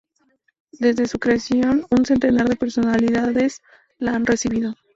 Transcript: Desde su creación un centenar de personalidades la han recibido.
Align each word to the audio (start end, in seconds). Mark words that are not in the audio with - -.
Desde 0.79 1.05
su 1.07 1.19
creación 1.19 1.85
un 1.91 2.05
centenar 2.07 2.49
de 2.49 2.55
personalidades 2.55 3.61
la 3.99 4.15
han 4.15 4.25
recibido. 4.25 4.73